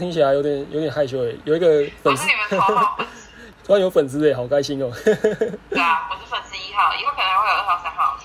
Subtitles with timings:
[0.00, 2.26] 听起来有点有点害羞哎，有一个粉丝。
[3.62, 4.90] 突然有粉丝哎，好开心哦。
[5.04, 8.18] 对啊，我是粉丝一号，以后可能会有二号、三号。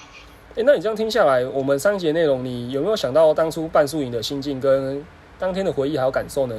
[0.55, 5.05] 哎，那你这样听下来，我们三节内容，你有没有想到当初办素影的心境跟
[5.37, 6.55] 当天的回忆还有感受呢？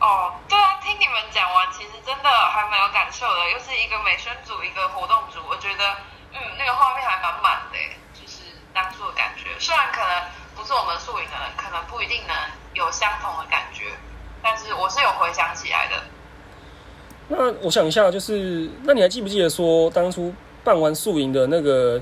[0.00, 3.50] 哦，对啊，听你们讲完，其实真的还蛮有感受的。
[3.50, 5.84] 又是一个美宣组，一个活动组，我觉得，
[6.32, 7.76] 嗯，那个画面还蛮满的，
[8.14, 8.40] 就是
[8.72, 9.50] 当初的感觉。
[9.58, 10.08] 虽然可能
[10.54, 12.32] 不是我们素影的人，可能不一定能
[12.72, 13.90] 有相同的感觉，
[14.42, 16.02] 但是我是有回想起来的。
[17.28, 20.34] 那我想一下，就是那你还记不记得说当初
[20.64, 22.00] 办完宿营的那个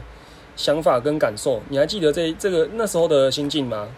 [0.55, 1.61] 想法跟感受？
[1.69, 3.88] 你还记得这这个那时候的心境吗？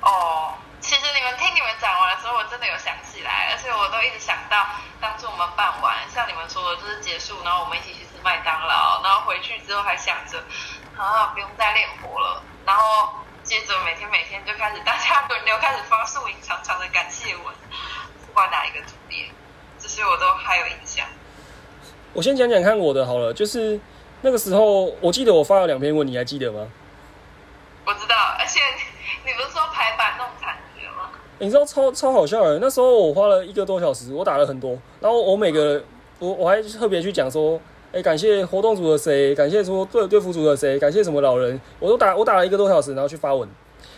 [0.00, 4.64] 哦，其实你们听你们讲完的时候，我真的有想起来，而且我都一直想到
[4.98, 10.38] 当初我们办完，像你们说的，就是结束，然后我们一起去吃麦当劳，然后回去之后还想着
[10.96, 13.12] 啊，不用再练活了，然后
[13.50, 17.46] 接着每天每天就开始大家轮流开始发素影长长的感谢文，
[18.24, 19.24] 不管哪一个组别，
[19.76, 21.04] 这些我都还有印象。
[22.12, 23.80] 我先讲讲看我的好了，就是
[24.22, 26.64] 那个时候，我记得我发了两篇文，你还记得吗？
[27.84, 28.60] 我知道，而且
[29.26, 31.10] 你不是说排版弄残局了吗？
[31.40, 35.82] 你知道超超好笑的，那时候我花了一个多小时，我打了很多，然后我每个
[36.20, 37.60] 我我还特别去讲说，
[37.92, 43.48] 哎，感谢活动组的谁，感谢说队队服组的谁，感谢什么老人，我都打我打了一个多小时，然后去发文，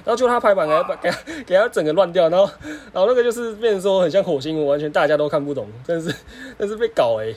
[0.03, 2.51] 然后就他排版给他给他给他整个乱掉，然后
[2.91, 6.15] 然后那个就是变成说很像火星，完全大家都看不懂，真是
[6.59, 7.35] 真是被搞哎。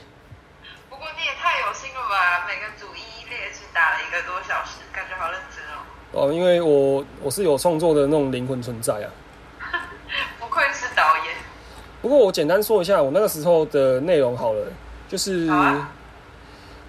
[0.88, 6.28] 不过你也太有心了吧，每个组一一列只打了一个多小时，感觉好认真哦。
[6.28, 9.12] 哦，因为我我是有创作的那种灵魂存在啊。
[10.40, 11.34] 不愧是导演。
[12.00, 14.64] 不过我简单说一下我那个时候的内容好了，
[15.06, 15.92] 就是啊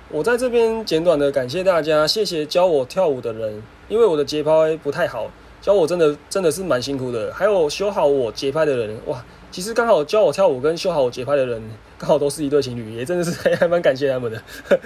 [0.10, 4.52] 我在这边简短的感谢大家，谢谢教我跳舞的人，因为我的节拍
[4.82, 5.30] 不太好，
[5.62, 7.34] 教我真的真的是蛮辛苦的。
[7.34, 11.62] 还有修好我节拍的人，哇，其实刚好教我跳舞跟修好我节拍的人，
[11.98, 14.42] 刚好都是一对情侣，也真的是还还蛮感谢他们的。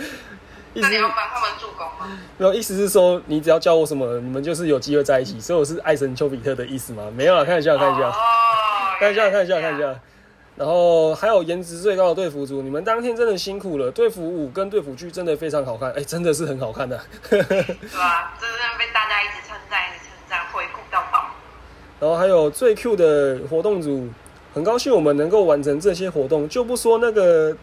[0.74, 2.18] 意思那你要帮他们助攻吗？
[2.38, 7.12] 没有意思是说，你只要教我什么，你们就是有机会在一起，所以我是爱神丘比特的意思吗？
[7.16, 8.10] 没有啦，开玩笑，开玩笑。
[8.10, 8.14] 哦，
[9.00, 9.81] 看一下，看一下，是这样看一。
[9.81, 10.00] 下。
[10.62, 13.90] 然后还有颜值最高的队服组，你们当天真的辛苦了。
[13.90, 16.96] 队服五跟队服剧真的非常好看，哎，真的是很好看的、
[17.28, 18.38] 对啊？
[18.40, 21.32] 真的被大家一直称赞，一直称赞，回顾到爆。
[22.00, 24.08] 然后还有最 Q 的活动组，
[24.54, 27.58] 很高兴我们能够完成这些活动，就不说那个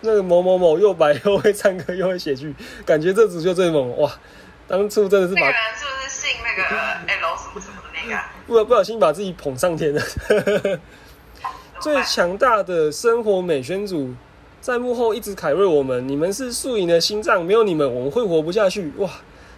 [0.00, 2.52] 那个某某某又白又会唱歌又会写剧，
[2.84, 4.10] 感觉这组就最猛哇！
[4.66, 6.68] 当初真的是把那个人是不是姓那个
[7.06, 8.32] L 什么什么的那个啊？
[8.48, 10.02] 不不小心把自己捧上天了。
[11.82, 14.14] 最强大的生活美宣组
[14.60, 18.92] 在幕后一直凯瑞我们，你们是素营的心脏，没有你们我们会活不下去。
[18.98, 19.10] 哇，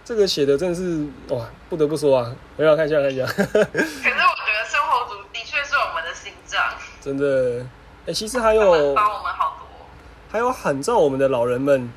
[0.03, 6.59] 这个写的真的是哇，不得不说啊，我要看一下看一下，可是我觉得生活组的确是我们的心脏，
[6.99, 7.63] 真的。
[8.07, 9.85] 哎、其实还有帮我们好多。
[10.31, 11.91] 还有喊照我们的老人们。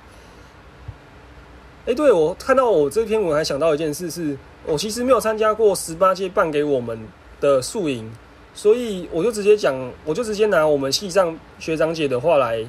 [1.86, 7.08] 哎、对我看到我这篇文还想到一件事是，我其实没有参加过十八届办给我们
[7.40, 8.12] 的宿营，
[8.54, 12.64] 所以我就直接讲，我就直接拿我们系上学长姐的话来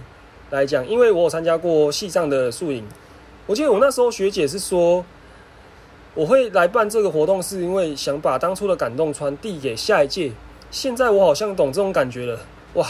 [0.52, 2.88] 来讲，因为我有参加过系上的宿营，
[3.46, 5.04] 我记得我那时候学姐是说，
[6.14, 10.32] 我会来办这个活动，是因为想把当初的感动传递给下一届。
[10.72, 12.40] 现在我好像懂这种感觉了，
[12.74, 12.86] 哇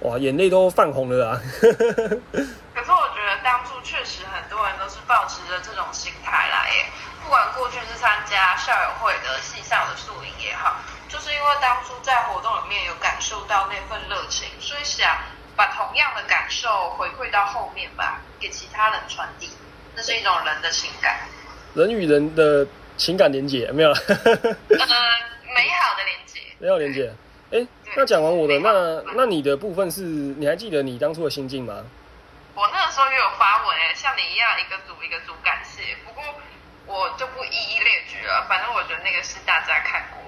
[0.00, 1.40] 哇，眼泪都泛红了啊！
[1.60, 6.84] 可是我觉得当初确实很多人都是抱持着这种心态来耶，
[7.22, 10.76] 不管过去是参加校友会的系上的宿营也好，
[11.08, 15.16] 就是因为当初在活动里面有感受到那份热情，所以想
[15.56, 19.50] 把同样的感受回馈到后面吧，给其他人传递，
[19.94, 21.20] 那是一种人的情感，
[21.74, 22.66] 人与人的
[22.96, 24.86] 情感连接没有了， 呃，
[25.54, 26.40] 美好的连接。
[26.58, 27.12] 没有连接。
[27.52, 27.64] 哎、
[27.94, 31.84] 那讲完我的，那那你的部分是，你还记得你当初的心境吗？
[32.54, 36.22] 我那个时候也有发文诶，像你一样一个组一个组感谢，不过
[36.86, 40.22] 我就不一一列举了，反正我觉得那个是大家看过，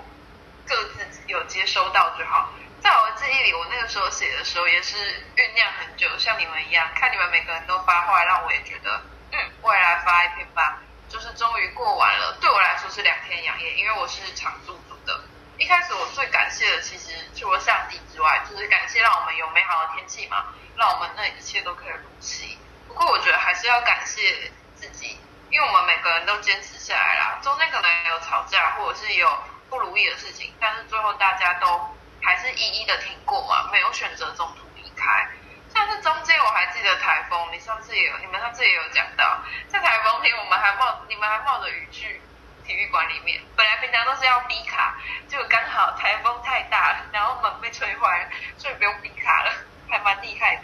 [0.66, 2.50] 各自有接收到就好。
[2.82, 4.96] 在我的记忆里，我那个时候写的时候也是
[5.36, 9.02] 酝酿很久，像你们一样，看你们每个人都发话，让我也觉得，
[9.32, 10.78] 嗯，我也来发一篇吧。
[11.08, 15.20] 就是终于过完了，对我来说是两天两夜，因为我是常驻组的。
[15.56, 20.46] 一开始我最感谢的，其实除了相机之外，就是感谢让我们有美好的天气嘛，
[20.76, 22.58] 让我们那一切都可以如期。
[22.88, 25.18] 不过我觉得还是要感谢自己，
[25.50, 29.28] 因为我们每个人都坚持下来啦，中间可能有吵架或者是有
[29.68, 31.66] 不如意的事情，但是最后大家都
[32.22, 35.28] 还是一一的挺过嘛，没有选择中途离开。
[35.72, 42.20] 像是中间我还记得台风，你上次也有，你们上次也有讲到，在台风天我们还冒，你们还冒着雨去
[42.66, 43.40] 体育馆里面。
[43.54, 44.96] 本来平常都是要逼卡，
[45.28, 49.52] 结果刚好台风太大，然后门被吹坏了，所以不用逼卡了，
[49.88, 50.62] 还蛮厉害的。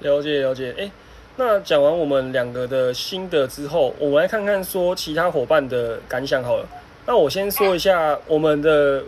[0.00, 0.90] 了解了解，哎，
[1.36, 6.66] 那讲完我们两个的心得之后，我们来看看说其他伙伴的感想好了。
[7.06, 9.02] 那我先说一下我们的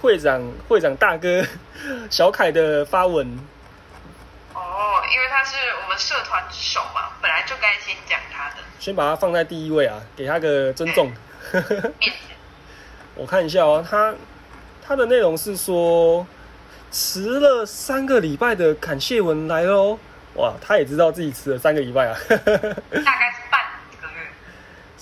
[0.00, 1.44] 会长会长大哥
[2.10, 3.26] 小凯的发文。
[4.52, 4.60] 哦，
[5.12, 8.56] 因为他是我们社团之首嘛，本来就该先讲他的。
[8.78, 11.12] 先把他放在第一位啊，给他个尊重。
[13.14, 14.14] 我看一下哦，他
[14.84, 16.26] 他的内容是说
[16.90, 19.98] 迟了三个礼拜的感谢文来喽。
[20.34, 22.18] 哇，他也知道自己迟了三个礼拜啊。
[22.28, 23.43] 大概是。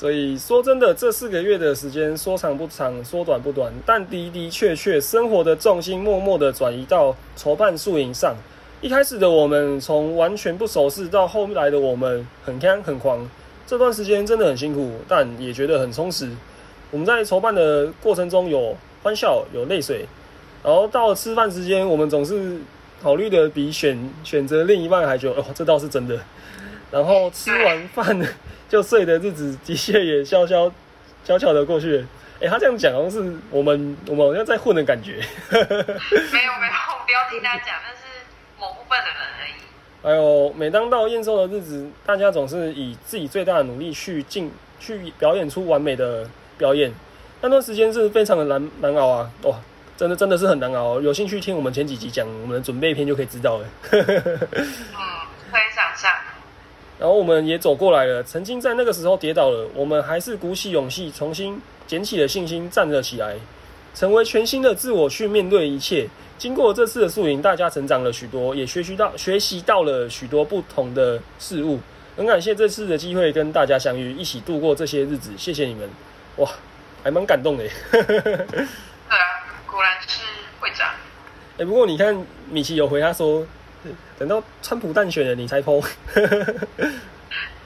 [0.03, 8.35] 所以说真的，这四个月的时间说长不长，说短不短，但的的确确，生活的重心默默的转移到筹办宿营上。
[8.81, 13.25] 一开始的我们从完全不熟悉，到后来的我们很干很狂，
[13.65, 16.29] 这段时间真的很辛苦，但也觉得很充实。
[16.91, 20.05] 我们在筹办的过程中有欢笑，有泪水，
[20.65, 22.57] 然后到了吃饭时间，我们总是
[23.01, 26.19] 考虑的比选选择另一半还久，哦，这倒是真的。
[26.93, 28.17] 然后吃完饭
[28.69, 30.71] 就睡的日子，的确也悄悄
[31.25, 32.07] 悄悄的过去。
[32.41, 33.19] 哎，他这样讲好像是
[33.51, 35.15] 我们我们好像在混的感觉。
[35.51, 36.73] 没 有没有，
[37.05, 38.03] 不要听他讲，那是。
[38.61, 39.53] 某部分的人而已。
[40.05, 46.93] 还有，每当到验收的日子，大家总是以自己最大的努力去进去表演出完美的表演。
[47.41, 49.29] 那段时间是非常的难难熬啊！
[49.43, 49.59] 哇，
[49.97, 51.01] 真的真的是很难熬。
[51.01, 53.67] 有兴趣听我们前几集讲我们的准备篇就可以知道了。
[57.03, 63.35] 然后我们也走过来了，曾经在那个时候跌倒了，我们还是鼓起勇气，重新捡起了信心，站了起来，
[63.93, 66.09] 成为全新的自我去面对一切。
[66.39, 71.81] 经过这次的宿营，大家成长了许多，也学习到学习到了许多不同的事物。
[72.17, 75.33] 很感谢这次的机会跟大家相遇，一起度过这些日子。
[75.37, 75.91] 谢谢你们，
[76.37, 76.49] 哇，
[77.03, 77.65] 还蛮感动的。
[77.91, 77.99] 对
[79.11, 79.19] 啊，
[79.69, 80.21] 果然是
[80.61, 80.89] 会长。
[81.59, 83.45] 哎，不过你看米奇有回他说，
[84.19, 85.81] 等到川普当选了你才剖。
[86.15, 86.25] 对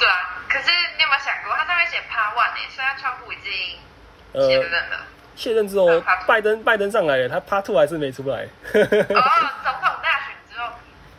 [0.08, 0.14] 啊，
[0.48, 2.60] 可是你有没有想过，他上面写 Part One 呢？
[2.70, 3.52] 虽然川普已经
[4.48, 5.06] 卸任了。
[5.34, 8.44] 卸任之后，拜登拜登上来了，他 Part Two 还是没出来。
[8.44, 10.68] 哦， 总统大选之后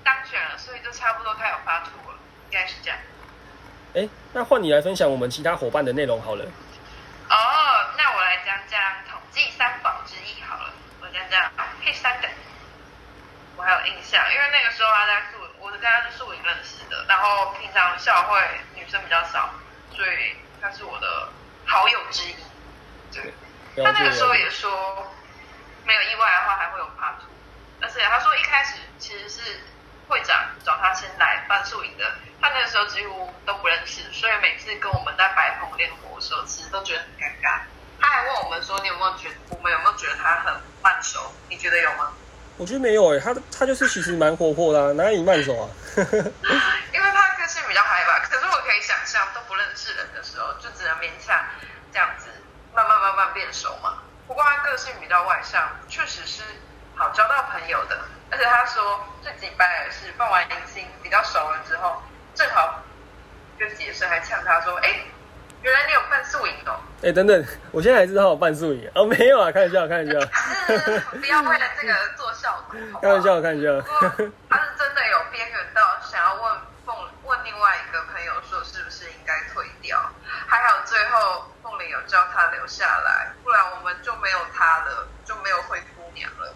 [0.04, 2.18] 当选了，所以就差不多他有 Part Two 了，
[2.50, 2.98] 应该是这样。
[3.94, 6.44] 哎，那换你来分享我们其他伙伴的内容好了。
[7.30, 7.36] 哦，
[7.98, 8.80] 那我来讲讲
[9.10, 11.52] 统计三宝之一好了，我讲讲
[11.84, 12.32] 黑三等。
[13.58, 18.40] 我还有印象，因为那个时候他在宿，我是跟他是宿营认识的，然后平常校会
[18.76, 19.50] 女生比较少，
[19.92, 21.28] 所以他是我的
[21.66, 22.36] 好友之一。
[23.12, 23.34] 对。
[23.84, 25.12] 他那个时候也说，
[25.86, 27.30] 没有意外的话还会有 part two，
[27.82, 29.42] 而且他说一开始其实是
[30.08, 37.60] 会长找他先来办宿营的，他那个时候几乎都不认识，所以每次跟我们在白棚练活的时候，其实都觉得很尴尬。
[38.00, 40.54] 他还问我们说，你有没有觉我们有没有觉得他很
[40.84, 41.34] 慢熟？
[41.50, 42.14] 你觉得有吗？
[42.58, 45.70] 我觉得没有诶，他他就是其实蛮活泼的，哪里慢熟啊？
[45.96, 46.04] 因
[47.02, 51.40] 为他个性比较嗨吧，可是我可以想象，都不认识人的时候，就只能勉强
[51.94, 52.26] 这样子。
[52.74, 53.98] 慢慢慢慢变熟嘛。
[54.28, 56.44] 不过他个性比较外向，确实是
[56.96, 57.98] 好交到朋友的。
[58.30, 62.02] 而且他说最几拜的是放完迎新比较熟了之后，
[62.36, 62.84] 正好
[63.58, 65.00] 跟解释还呛他说：“哎，
[65.64, 70.14] 原来你有办宿影哦。”哎，等等，我现在才知道我办宿营哦，没有啊，开玩笑，开玩笑。
[71.18, 73.68] 不要为了这个做效果，开玩笑，开玩笑。
[74.50, 80.00] 他是真的有边缘到想要问凤问另外一个朋友说是不是应该退掉，
[80.48, 81.88] 还好最后凤玲。
[81.88, 86.54] 有叫他留下来，不然我们就没有他了，就没有灰姑娘了。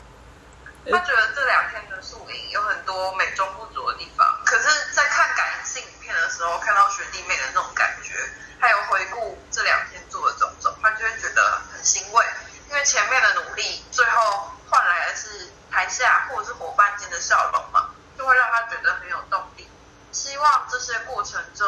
[0.91, 8.13] 他觉得这两天的宿营有很多美中不足的地方，可是，在看感性影片的时候，看到学弟妹的那种感觉，
[8.59, 12.25] 还有回顾这两天做的种种，他就会觉得很欣慰，
[12.69, 19.69] 因为前面的努力，最后换来的是台下或者是伙伴间的笑容嘛，就会让他觉得很有动力。
[20.11, 21.67] 希望这些过程中。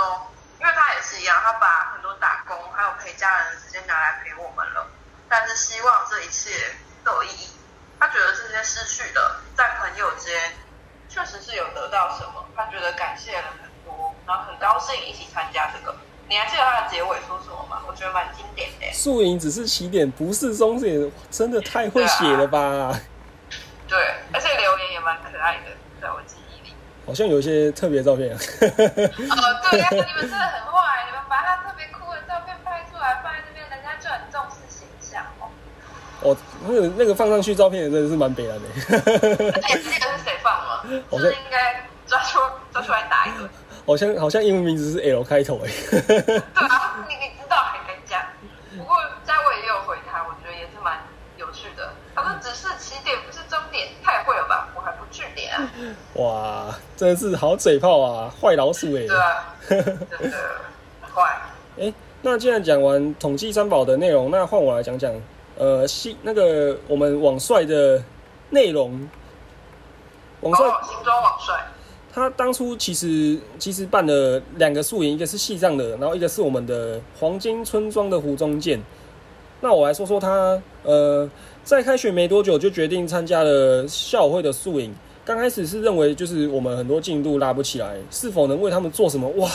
[0.59, 4.87] 因为他也是一样，他把很多打工还有陪家人的时间拿来陪我们了。
[5.27, 7.49] 但是希望这一切都有意义。
[7.99, 10.53] 他觉得这些失去的，在朋友间
[11.09, 12.45] 确实是有得到什么。
[12.55, 15.93] 他觉得感谢了很多，然后很高兴一起参加这个。
[16.29, 17.19] 你还记得他的结尾
[18.93, 22.97] 宿营只是起点，不是终点，真的太会写了吧？
[23.87, 23.97] 对，
[24.31, 25.71] 而且留言也蛮可爱的，
[26.01, 26.73] 在我记忆里。
[27.05, 28.37] 好像有一些特别照片啊。
[28.37, 35.49] 哦，对呀，你们真的很坏，你们把他特别酷的照片拍出来放在那边，人家就很重视形象哦。
[36.21, 38.61] 哦，那个那个放上去照片真的是蛮悲哀的。
[38.61, 40.81] 你记得是谁放吗？
[41.19, 42.39] 是应该抓出
[42.71, 43.49] 抓出来打一个。
[43.85, 45.67] 好像好像英文名字是 L 开头哎。
[45.91, 46.07] 对
[46.53, 48.21] 啊，你你知道还敢讲？
[48.77, 51.03] 不过嘉伟也有回他，我觉得也是蛮
[51.35, 51.91] 有趣的。
[52.15, 54.69] 他说只是起点不是终点，太会了吧？
[54.73, 55.67] 我还不据点啊。
[56.15, 59.07] 哇，真的是好嘴炮啊，坏老鼠哎。
[59.07, 59.77] 对啊， 真
[60.31, 60.37] 的
[61.13, 61.41] 坏。
[61.79, 65.13] 哎，那既然讲完统计三宝的内容，那换我来讲讲，
[65.57, 68.03] 呃，系那个我们网帅的
[68.49, 69.09] 内容。
[70.41, 71.55] 网帅，新装网帅。
[72.13, 78.79] 他当初其实其实办了两个宿营，一个是西藏的，然后一个是我们的黄金村庄的湖中剑。
[79.61, 81.27] 那我来说说他，呃，
[81.63, 84.93] 在开学没多久就决定参加了校友会的宿营。
[85.25, 89.29] 刚开始是认为就是我们很多进度拉不起来，是否能为他们做什么？
[89.37, 89.49] 哇，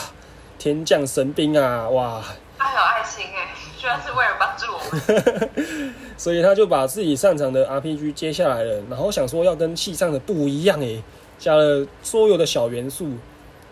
[0.59, 1.89] 天降神兵啊！
[1.91, 2.25] 哇，
[2.57, 5.95] 他有爱心哎，居然是为了帮助我们。
[6.17, 11.03] 所以他就把自己擅长的 RPG 接下来了，然后想说要跟戏上的不一样哎。
[11.39, 13.11] 加了所有的小元素，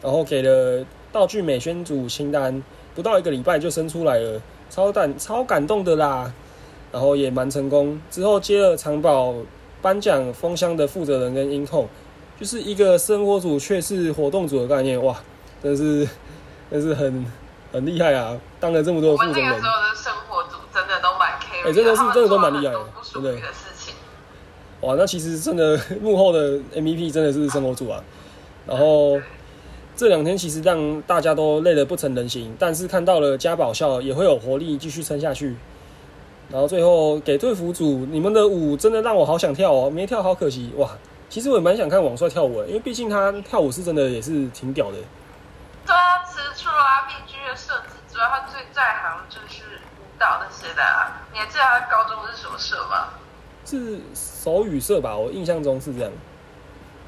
[0.00, 2.62] 然后给了道具美宣组清单，
[2.95, 6.33] 不到一个礼拜就生出来了，超感超感动的啦！
[6.93, 8.00] 然后也蛮成功。
[8.09, 9.35] 之后接了长宝
[9.83, 11.87] 颁奖封箱的负责人跟音控，
[12.40, 15.16] 就是一个生活组却是活动组的概念，哇，
[15.62, 16.09] 真是
[16.71, 17.26] 真是很
[17.73, 18.38] 很厉害啊！
[18.59, 22.80] 当了这么多的负责人，所有的生活组真的都蛮 care，哎，真的是真的都蛮厉害的，
[23.12, 23.35] 真的。
[24.83, 28.02] 哇，那其实真的幕后的 MVP 真的是生活组啊。
[28.66, 29.18] 然后
[29.97, 35.56] 这两天其实让大家都累得不成人形，但是看到了家宝笑也会有活力继续撑下去。
[36.50, 40.88] 然后最后给队服组，你们的舞真的让我好想跳哦，没跳好可惜哇。
[41.29, 44.99] 其实我也蛮想看网帅跳舞，因为毕竟他跳舞是真的也是挺屌的。
[45.85, 49.65] 对啊，其实除了 RPG 的设计之外，他最在行就是
[49.99, 50.83] 舞蹈那些的。
[51.33, 53.09] 你还记得他高中是什么社吗？
[53.65, 56.12] 是手语社吧，我印象中是这样。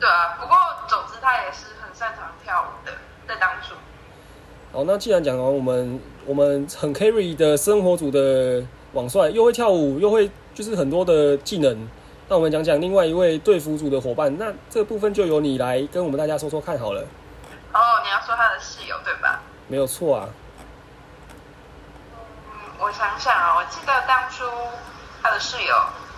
[0.00, 0.57] 对啊，不过
[0.88, 2.92] 总之他也是很擅长跳舞的，
[3.28, 3.75] 在当初。
[4.73, 11.88] 好，那既然讲完我们我们很 carry 的生活组的网帅，又会跳舞，又会就是很多的技能，
[12.28, 17.02] 那我们讲讲另外一位队服组的伙伴，那这个部分就由你来跟我们大家说说看好了。
[17.73, 19.40] 哦，你要说他的室友对吧？
[19.66, 20.28] 没有错啊。
[22.47, 24.45] 嗯，我想想啊，我记得当初
[25.23, 25.75] 他的室友。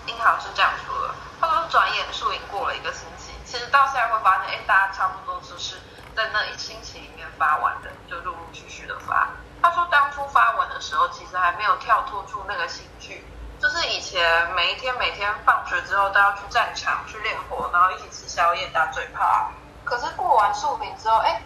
[0.07, 5.77] 英豪是这样说的，他说转眼数营过了一个星期，其实到现在会发现，哎，大家差不多就是
[6.17, 9.31] 在那一星期里面发完的，就陆陆续续的发。
[9.63, 13.25] 他说当初发文的时候，其实还没有跳脱出那个兴趣，
[13.59, 19.51] 就是以前每一天每天放学之后都要去战场去练火，然后一起吃宵夜打嘴炮。
[19.85, 21.43] 可是过完宿营之后，哎，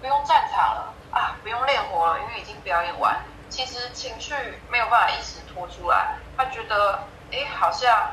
[0.00, 4.34] 不用战场了啊，不用练火了，因为已经表演完，其实情绪
[4.70, 7.02] 没有办法一时拖出来，他觉得。
[7.32, 8.08] 哎，好像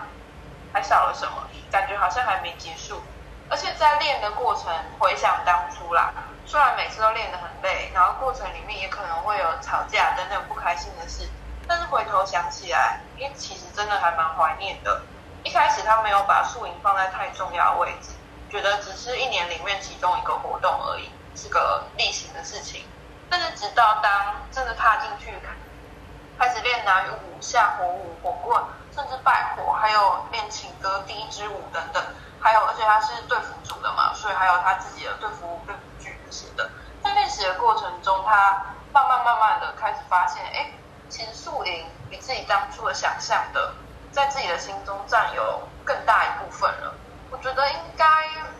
[0.74, 3.00] 还少了什么，感觉好像还没结束。
[3.48, 6.12] 而且在练的过程，回想当初啦，
[6.46, 11.28] 虽然每次都练得很累，然后过程里面也可能会有吵架等等不开心的事，
[11.68, 15.02] 但是回头想起来，因为，其实真的还蛮怀念的。
[15.44, 18.10] 一开始他没有把宿营放在太重要位置，
[18.50, 22.86] 觉得只是一年里面其中一个活动而已，是个例行的事情。
[23.30, 25.34] 但是直到当真的踏进去，
[26.38, 28.64] 开始练南舞、下火舞、火棍。
[28.96, 32.04] 甚至拜火，还有练情歌、第一支舞等等，
[32.44, 36.70] 还有而且他是队服组的嘛，所以还有他自己的队服队服剧这些的。
[37.02, 40.72] 在练习的过程中，他慢慢慢慢的开始发现，哎，
[41.08, 43.74] 其实树林比自己当初的想象的，
[44.12, 46.94] 在自己的心中占有更大一部分了。
[47.32, 48.06] 我觉得应该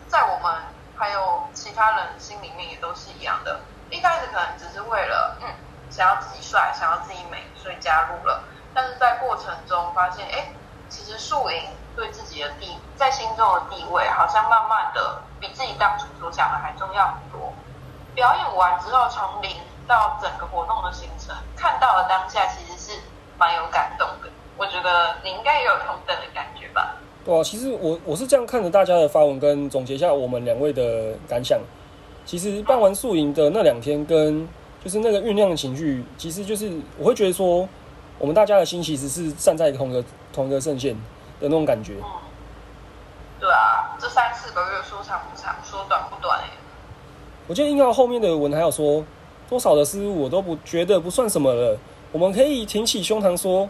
[0.08, 0.62] 在我们
[0.96, 3.60] 还有其他人心里面也都是一样的。
[3.90, 5.48] 一开始可能只是为了，嗯，
[5.90, 8.44] 想要自己帅，想要自己美，所以加入了。
[8.72, 10.48] 但是在过程中发现，哎，
[10.88, 17.52] 其实树影对自己的地在心中的地位，好像慢慢的比自己当初所想的还重要很多。
[18.14, 19.50] 表演完之后，从零
[19.86, 23.00] 到整个活动的行程，看到了当下，其实是
[23.38, 24.28] 蛮有感动的。
[24.56, 26.96] 我觉得你应该也有同等的感觉吧？
[27.24, 31.58] 对啊，其实我我是这样看着大家的发文，跟总结一下我们两位的感想。
[32.24, 34.48] 其实办完宿营的那两天，跟
[34.82, 37.68] 就是那个酝酿的情绪，其实就是我会觉得说。
[38.16, 40.96] 我们大家的心其实是站在同一个同一个阵线
[41.40, 41.94] 的那种感觉。
[43.40, 46.48] 对啊，这三四个月说长不长，说短不短哎。
[47.46, 49.04] 我记得英豪后面的文还有说，
[49.48, 51.76] 多少的失误我都不觉得不算什么了。
[52.12, 53.68] 我们可以挺起胸膛说，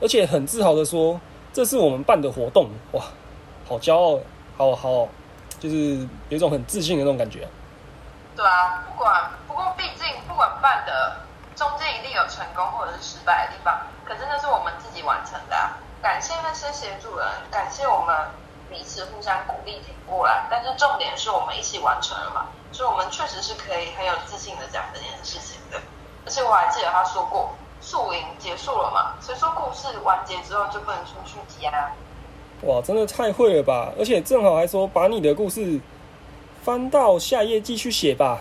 [0.00, 1.20] 而且很自豪的说，
[1.52, 3.02] 这是我们办的活动，哇，
[3.68, 4.20] 好骄傲，
[4.56, 5.08] 好好，
[5.58, 5.98] 就是
[6.28, 7.46] 有一种很自信的那种感觉。
[8.36, 11.16] 对啊，不管不过毕竟不管办的。
[11.56, 15.70] 中间一定有成功或者是失败的地方，可是那是我们自己完成的。
[16.02, 18.16] 感谢那些协助人，感谢我们
[18.70, 20.46] 彼此互相鼓励挺过来。
[20.50, 25.78] 但是重点是我们一起完成了嘛，所以我们确实是可以很有自信的讲这件事情的。
[26.24, 31.90] 而且我还记得他说过，宿营结束了嘛，所以说故事完结之后就不能出续集啊。
[32.62, 33.92] 哇，真的太会了吧！
[33.98, 35.80] 而且正好还说把你的故事
[36.62, 38.40] 翻到下一页继续写吧。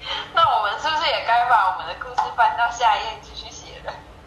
[0.34, 3.35] 那我们是不是也该把我们的故事翻到下一页继？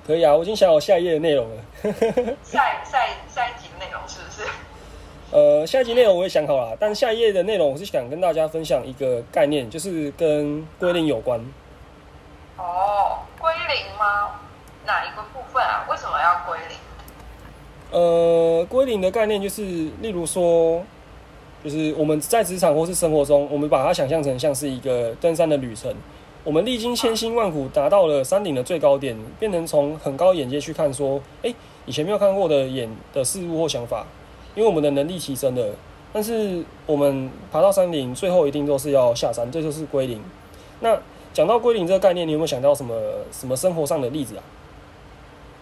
[0.09, 1.61] 可以啊，我已经想好下一页的内容了。
[2.41, 4.49] 下一下一下一集的内容是不是？
[5.29, 11.39] 呃，下一集内容我也想好了，但下一页的内容我是想跟大家分享一个概念，就是跟归零有关。
[12.57, 14.31] 哦，归零吗？
[14.87, 15.85] 哪一个部分啊？
[15.87, 16.77] 为什么要归零？
[17.91, 19.61] 呃，归零的概念就是，
[20.01, 20.81] 例如说，
[21.63, 25.95] 就是我们在职场或是生活中，我们把它想象成像是一个登山的旅程。
[26.49, 31.53] 我们历经千辛万苦，达到了山顶的最高点，变成从很高眼界去看，说，哎，
[31.85, 34.03] 以前没有看过的眼的事物或想法，
[34.55, 35.75] 因为我们的能力提升了。
[36.11, 40.23] 但是我们爬到山顶，最后一定都是要下山，这就是归零。
[40.79, 40.97] 那
[41.31, 42.95] 讲到归零这个概念，你有没有想到什么
[43.31, 44.41] 什么生活上的例子啊？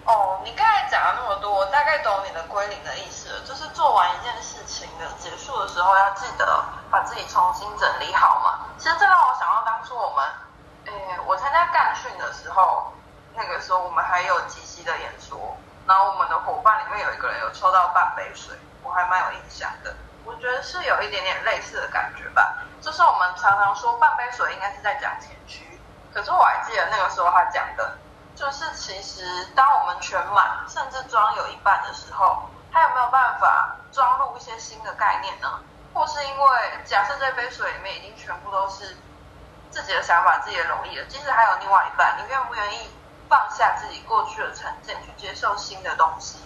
[0.06, 8.72] 哦，你刚才讲了那么多，我大概懂你的归零的意思了，就是做完一件事情的结束的时候，要记得把自己重新整理好嘛。
[8.78, 10.24] 其实这让我想到当初我们，
[10.88, 12.92] 诶，我参加干训的时候，
[13.36, 19.96] 那个时候我们还有即席的演说，然后我们的伙伴里面有一个人有抽到半杯水，我还蛮有印象的。
[20.26, 25.80] 我觉得是有一点点类似的感觉吧，就是我们常常说半杯水应该是在讲前驱，
[26.14, 27.98] 可是我还记得那个时候他讲的。
[28.38, 35.60] 就是其实，当我们全满，甚至装有一半的时候，他有没有办法装入一些新的概念呢？
[35.92, 38.96] 或是因为假设这杯水里面已经全部都是
[39.78, 42.90] 自己的想法、自己的容易了，即使还有另外一半，你愿不愿意
[43.30, 46.40] 放下自己过去的成见，去接受新的东西？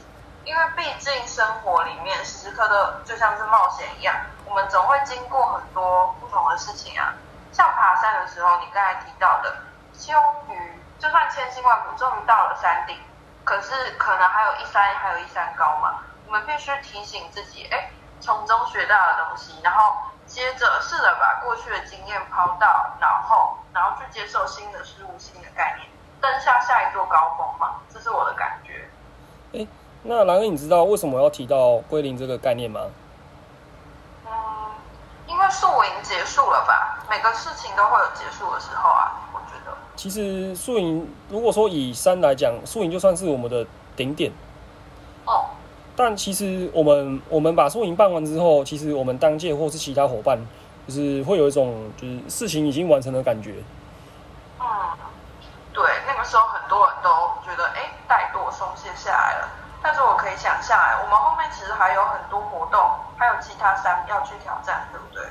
[0.43, 4.13] 因为毕竟生活里面时刻刻就像是冒险一样，
[4.45, 7.13] 我们总会经过很多不同的事情啊。
[7.53, 9.55] 像爬山的时候，你刚才提到的，
[9.97, 10.13] 终
[10.49, 10.81] 于。
[10.99, 12.95] 就算千辛万苦终于到了山顶，
[13.43, 16.03] 可是可能还有一山还有一山高嘛。
[16.27, 19.95] 我们必须提醒自己，哎，从中学到的东西，然后
[20.31, 25.89] 接着试着把过去的经验抛到脑后，然后去接受新的事物、新的概念，
[26.21, 27.81] 登下下一座高峰嘛。
[27.93, 28.87] 这是我的感觉。
[29.51, 29.67] 哎，
[30.03, 32.79] 那兰哥，你知道为什么要提到归零这个概念吗？
[34.25, 34.31] 嗯，
[35.27, 37.03] 因为宿营结束了吧？
[37.09, 39.11] 每个事情都会有结束的时候啊。
[39.33, 43.67] 我觉得其实宿营，如果说以山来讲，宿营就算是我们的
[43.97, 44.31] 顶点。
[46.01, 46.03] 哦。
[46.03, 50.37] 但其实我们我们把宿营办完之后，其实我们当届或是其他伙伴，
[50.87, 53.55] 就是会有一种就是事情已经完成的感觉。
[54.59, 54.65] 嗯，
[55.73, 57.09] 对，那个时候很多人都
[57.45, 59.49] 觉得哎，怠惰松懈下来了。
[59.83, 62.79] 但是我可以想象，哎，我们后面其实还有很多活动，
[63.17, 65.23] 还有其他山要去挑战，对不对？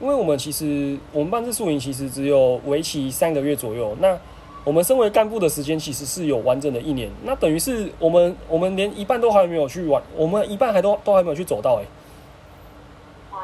[0.00, 3.96] 因为我们其实，我们办这宿营其实只有为期三个月左右。
[4.00, 4.16] 那
[4.64, 7.10] 我们身为干部的时间其实是有完整的一年。
[7.22, 11.80] 那等于是我们，我们连一半都还没有去完，我们一半还都都还没有去走到。
[11.80, 11.84] 哎，
[13.32, 13.38] 嗯，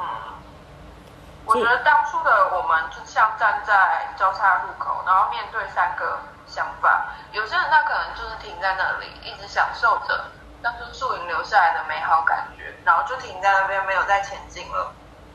[1.44, 7.12] 我觉得当初的我们就像站在交叉路口，然后面对三个想法。
[7.32, 10.26] 有些人他可能就是停在那里，一直享受着
[10.62, 14.92] 当初宿营留下来的美好感觉，然后就停在那边，没有再前进了。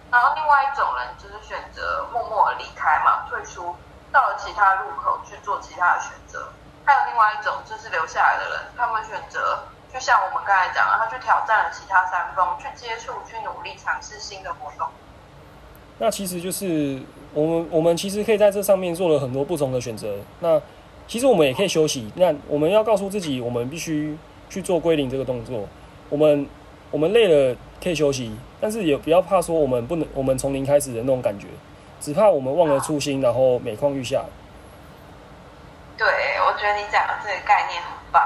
[0.10, 3.76] 然后另外一种人就是选择默默离开嘛，退出，
[4.14, 6.48] 到了其他路口去做其他的选择。
[6.86, 14.88] 还有另外一种就是留下来的人，他们选择就像我们刚才讲，他去挑战了其他山峰，去接触，去努力尝试新的活动。
[15.98, 17.02] 那其实就是
[17.34, 20.18] 我们，我们其实可以在这上面做了很多不同的选择。
[20.40, 20.62] 那
[21.08, 22.12] 其实我们也可以休息。
[22.16, 24.18] 那我们要告诉自己，我们必须
[24.50, 25.68] 去做归零这个动作。
[26.10, 26.48] 我们
[26.92, 27.58] 我们累了。
[27.84, 31.48] 可以休息，但是也不要怕说我们不能，我们从零开始的那种感觉，
[32.04, 34.26] 只怕我们忘了初心，然后每况愈下。
[35.96, 36.06] 对，
[36.44, 38.22] 我觉得你讲的这个概念很棒。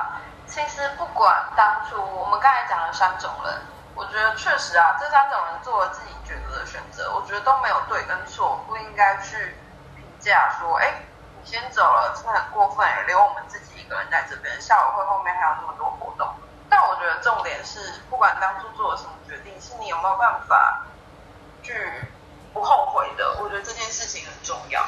[0.47, 3.53] 其实不管当初我们刚才讲了三种人，
[3.93, 9.53] 我觉得确实啊，这三种人做了自己抉择的选择，我觉得都没有对跟错，不应该去
[9.95, 10.91] 评价说，哎，
[11.39, 16.27] 你先走了，真的很过分，留我们自己一个人在这边，下午会后面还有那么多活动。
[16.67, 20.81] 但我觉得重点是，不管当初做了什么决定，是你有没有办法
[21.61, 21.73] 去
[22.57, 23.39] 不后悔的。
[23.39, 24.81] 我觉得这件事情很重要。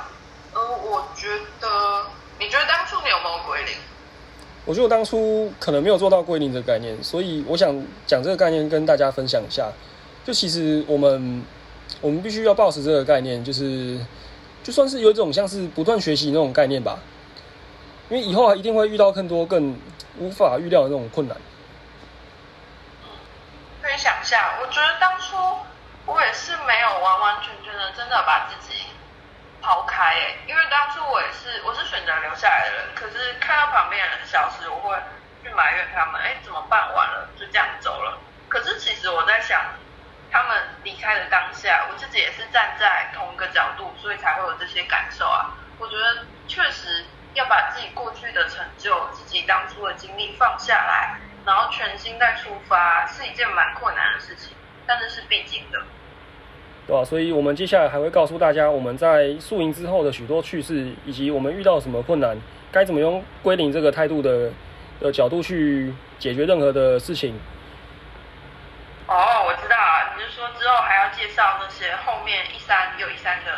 [0.53, 1.27] 呃，我觉
[1.61, 2.05] 得，
[2.39, 3.75] 你觉得当初你有没有归零？
[4.65, 7.69] 我觉得我当初可能没有做到归零的概念，所以我想
[8.07, 9.71] 讲这个概念跟大家分享一下。
[10.25, 11.45] 就其实我们，
[12.01, 13.99] 我们必须要保持这个概念，就是
[14.63, 16.97] 就算是有一种像是不断学习那种概念吧。
[18.09, 19.79] 因为以后一定会遇到更多更
[20.17, 21.37] 无法预料的那种困难。
[23.83, 25.37] 可以想象，我觉得当初
[26.07, 27.51] 我也是没有完完全
[27.99, 28.87] 真的把自己
[29.61, 34.95] 抛开诶，因为当初我也是我是选择留下来的人，可是看到旁边的人消失，我会
[35.43, 38.17] 去埋怨他们，哎，怎么办完了就这样走了？
[38.47, 39.61] 可是其实我在想，
[40.31, 45.51] 他们离开的当下，我自己也是站在同一个角度，所以才会有这些感受啊。
[45.77, 54.55] 我觉得确实要把自己过去的成就、自己当初的经历放下来，然后全心再出发，是一件蛮困难的事情，
[54.87, 55.83] 但是是必经的。
[56.89, 57.05] 对吧？
[57.05, 62.35] 所以我们接下来还会告诉大家，我们在宿营之后的许多趣事，以及我们遇到什么困难，
[62.71, 64.49] 该怎么用归零这个态度的
[64.99, 67.39] 的角度去解决任何的事情。
[69.05, 73.51] 哦，我知道啊，你是说之后还要介绍那些后面一山又一山的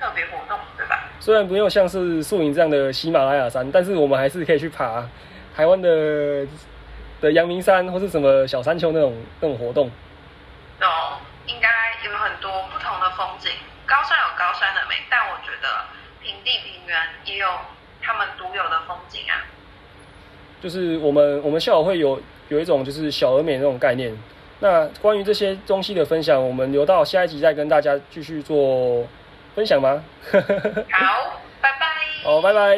[0.00, 1.04] 特别活动，对吧？
[1.20, 5.08] 虽然没有像是宿营这样的喜马拉雅山，但是我们还是可以去爬
[5.54, 6.44] 台湾的
[7.20, 9.88] 的阳明山或是什么小山丘那种那种活动。
[10.80, 10.88] 懂，
[11.46, 11.68] 应该
[12.04, 13.50] 有很多不同的风景。
[13.86, 15.84] 高山有高山的美，但我觉得
[16.22, 17.48] 平地平原也有
[18.00, 19.44] 他们独有的风景啊。
[20.62, 24.16] 就是我们我们校友会有有一种就是小而美那种概念。
[24.60, 29.06] 那关于这些东西的分享，我们留到下一集再跟大家继续做
[29.54, 30.02] 分享吗？
[30.32, 31.86] 好，拜拜。
[32.22, 32.76] 好，拜拜。